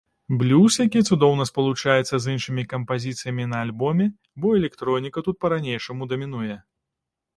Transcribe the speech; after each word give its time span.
Блюз, 0.37 0.75
які 0.85 1.01
цудоўна 1.09 1.45
спалучаецца 1.49 2.15
з 2.25 2.33
іншымі 2.37 2.63
кампазіцыямі 2.73 3.45
на 3.53 3.61
альбоме, 3.69 4.09
бо 4.43 4.57
электроніка 4.61 5.27
тут 5.29 5.41
па-ранейшаму 5.47 6.03
дамінуе. 6.15 6.57